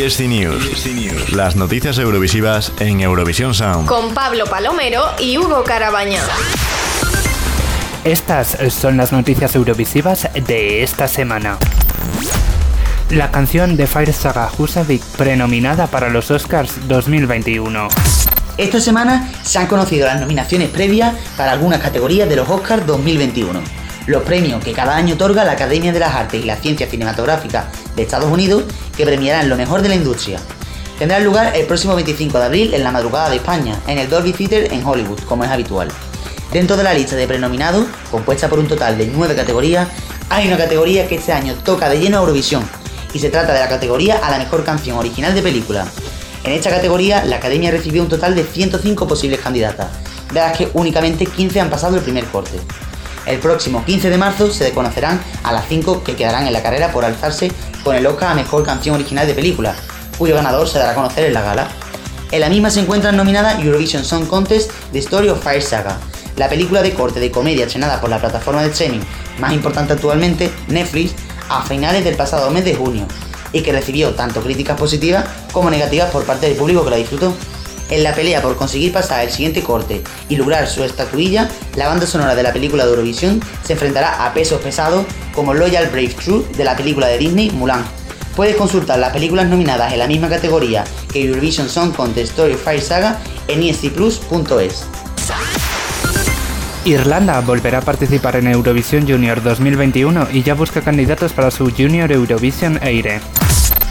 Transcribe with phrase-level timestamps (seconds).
[0.00, 1.32] ESC News.
[1.34, 3.86] Las noticias eurovisivas en Eurovisión Sound.
[3.86, 6.22] Con Pablo Palomero y Hugo Carabaña.
[8.04, 11.58] Estas son las noticias eurovisivas de esta semana.
[13.10, 17.88] La canción de Fire Saga Husavik prenominada para los Oscars 2021.
[18.56, 23.79] Esta semana se han conocido las nominaciones previas para algunas categorías de los Oscars 2021
[24.10, 27.66] los premios que cada año otorga la Academia de las Artes y las Ciencias Cinematográficas
[27.94, 28.64] de Estados Unidos,
[28.96, 30.40] que premiarán lo mejor de la industria.
[30.98, 34.32] Tendrán lugar el próximo 25 de abril en la madrugada de España, en el Dolby
[34.32, 35.88] Theatre en Hollywood, como es habitual.
[36.52, 39.88] Dentro de la lista de prenominados, compuesta por un total de 9 categorías,
[40.28, 42.68] hay una categoría que este año toca de lleno a Eurovisión,
[43.14, 45.86] y se trata de la categoría a la mejor canción original de película.
[46.42, 49.88] En esta categoría, la Academia recibió un total de 105 posibles candidatas,
[50.32, 52.58] de las que únicamente 15 han pasado el primer corte.
[53.26, 56.92] El próximo 15 de marzo se conocerán a las 5 que quedarán en la carrera
[56.92, 57.52] por alzarse
[57.84, 59.74] con el Oscar a Mejor Canción Original de Película,
[60.18, 61.68] cuyo ganador se dará a conocer en la gala.
[62.30, 65.98] En la misma se encuentran nominada Eurovision Song Contest The Story of Fire Saga,
[66.36, 69.00] la película de corte de comedia estrenada por la plataforma de streaming
[69.38, 71.14] más importante actualmente, Netflix,
[71.48, 73.06] a finales del pasado mes de junio,
[73.52, 77.34] y que recibió tanto críticas positivas como negativas por parte del público que la disfrutó.
[77.90, 82.06] En la pelea por conseguir pasar el siguiente corte y lograr su estatuilla, la banda
[82.06, 86.44] sonora de la película de Eurovisión se enfrentará a pesos pesados como Loyal Brave True
[86.56, 87.84] de la película de Disney Mulan.
[88.36, 92.80] Puedes consultar las películas nominadas en la misma categoría que Eurovision Song Contest Story Fire
[92.80, 93.18] Saga
[93.48, 94.84] en escplus.es.
[96.84, 102.10] Irlanda volverá a participar en Eurovisión Junior 2021 y ya busca candidatos para su Junior
[102.10, 103.20] Eurovision Aire.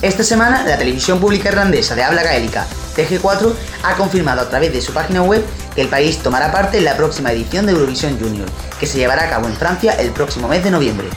[0.00, 4.80] Esta semana, la televisión pública irlandesa de habla gaélica, TG4, ha confirmado a través de
[4.80, 8.48] su página web que el país tomará parte en la próxima edición de Eurovisión Junior,
[8.78, 11.08] que se llevará a cabo en Francia el próximo mes de noviembre.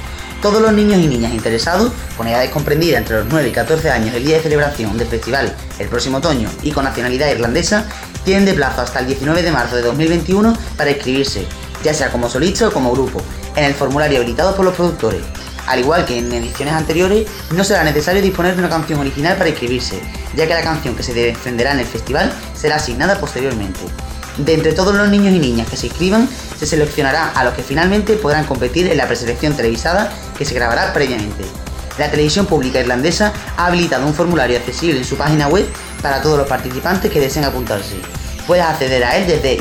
[0.42, 4.14] Todos los niños y niñas interesados, con edades comprendidas entre los 9 y 14 años
[4.14, 7.86] el día de celebración del festival el próximo otoño y con nacionalidad irlandesa,
[8.24, 11.48] tienen de plazo hasta el 19 de marzo de 2021 para inscribirse,
[11.84, 13.22] ya sea como solista o como grupo,
[13.56, 15.22] en el formulario habilitado por los productores.
[15.68, 19.50] Al igual que en ediciones anteriores, no será necesario disponer de una canción original para
[19.50, 20.00] inscribirse,
[20.36, 23.82] ya que la canción que se defenderá en el festival será asignada posteriormente.
[24.38, 26.28] De entre todos los niños y niñas que se inscriban,
[26.60, 30.94] se seleccionará a los que finalmente podrán competir en la preselección televisada que se grabará
[30.94, 31.46] previamente.
[31.98, 35.66] La televisión pública irlandesa ha habilitado un formulario accesible en su página web
[36.02, 37.96] para todos los participantes que deseen apuntarse.
[38.46, 39.54] Puedes acceder a él desde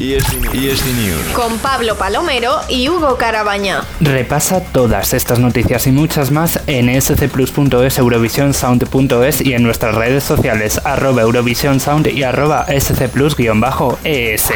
[0.00, 0.54] esicruz.es.
[0.54, 1.22] ESC News.
[1.34, 3.84] Con Pablo Palomero y Hugo Carabaña.
[4.00, 10.80] Repasa todas estas noticias y muchas más en scplus.es, eurovisionsound.es y en nuestras redes sociales
[10.84, 14.50] arroba eurovisionsound y arroba scplus-es.